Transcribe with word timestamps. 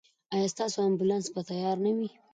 ایا 0.33 0.47
ستاسو 0.53 0.77
امبولانس 0.87 1.27
به 1.33 1.41
تیار 1.49 1.77
نه 1.85 1.91
وي؟ 1.97 2.09